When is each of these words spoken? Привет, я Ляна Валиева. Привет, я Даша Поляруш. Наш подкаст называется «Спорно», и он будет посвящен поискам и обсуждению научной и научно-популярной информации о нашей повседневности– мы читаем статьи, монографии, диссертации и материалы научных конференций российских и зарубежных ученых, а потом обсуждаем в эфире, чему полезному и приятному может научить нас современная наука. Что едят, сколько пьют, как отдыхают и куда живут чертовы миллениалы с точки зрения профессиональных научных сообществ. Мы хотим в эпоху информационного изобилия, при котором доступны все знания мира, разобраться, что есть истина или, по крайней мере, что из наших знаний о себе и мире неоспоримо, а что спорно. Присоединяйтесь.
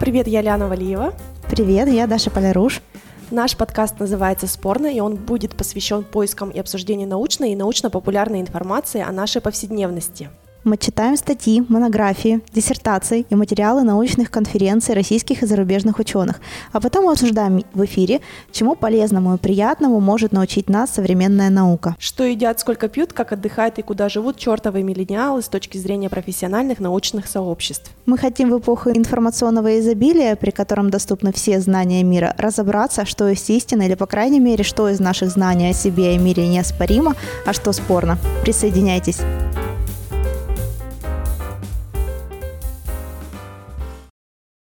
Привет, 0.00 0.28
я 0.28 0.42
Ляна 0.42 0.68
Валиева. 0.68 1.12
Привет, 1.50 1.88
я 1.88 2.06
Даша 2.06 2.30
Поляруш. 2.30 2.82
Наш 3.32 3.56
подкаст 3.56 3.98
называется 3.98 4.46
«Спорно», 4.46 4.86
и 4.86 5.00
он 5.00 5.16
будет 5.16 5.56
посвящен 5.56 6.04
поискам 6.04 6.50
и 6.50 6.58
обсуждению 6.60 7.08
научной 7.08 7.50
и 7.50 7.56
научно-популярной 7.56 8.40
информации 8.40 9.02
о 9.02 9.10
нашей 9.10 9.42
повседневности– 9.42 10.30
мы 10.64 10.76
читаем 10.76 11.16
статьи, 11.16 11.62
монографии, 11.68 12.40
диссертации 12.52 13.26
и 13.28 13.34
материалы 13.34 13.82
научных 13.82 14.30
конференций 14.30 14.94
российских 14.94 15.42
и 15.42 15.46
зарубежных 15.46 15.98
ученых, 15.98 16.40
а 16.72 16.80
потом 16.80 17.08
обсуждаем 17.08 17.64
в 17.72 17.84
эфире, 17.84 18.20
чему 18.52 18.74
полезному 18.74 19.34
и 19.34 19.38
приятному 19.38 20.00
может 20.00 20.32
научить 20.32 20.68
нас 20.68 20.90
современная 20.90 21.50
наука. 21.50 21.96
Что 21.98 22.24
едят, 22.24 22.60
сколько 22.60 22.88
пьют, 22.88 23.12
как 23.12 23.32
отдыхают 23.32 23.78
и 23.78 23.82
куда 23.82 24.08
живут 24.08 24.36
чертовы 24.36 24.82
миллениалы 24.82 25.42
с 25.42 25.48
точки 25.48 25.78
зрения 25.78 26.08
профессиональных 26.08 26.80
научных 26.80 27.26
сообществ. 27.26 27.90
Мы 28.06 28.18
хотим 28.18 28.50
в 28.50 28.58
эпоху 28.58 28.90
информационного 28.90 29.78
изобилия, 29.78 30.36
при 30.36 30.50
котором 30.50 30.90
доступны 30.90 31.32
все 31.32 31.60
знания 31.60 32.02
мира, 32.02 32.34
разобраться, 32.38 33.04
что 33.04 33.28
есть 33.28 33.48
истина 33.50 33.82
или, 33.82 33.94
по 33.94 34.06
крайней 34.06 34.40
мере, 34.40 34.64
что 34.64 34.88
из 34.88 35.00
наших 35.00 35.30
знаний 35.30 35.70
о 35.70 35.72
себе 35.72 36.14
и 36.14 36.18
мире 36.18 36.48
неоспоримо, 36.48 37.14
а 37.46 37.52
что 37.52 37.72
спорно. 37.72 38.18
Присоединяйтесь. 38.42 39.18